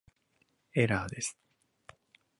[0.73, 1.37] エラーです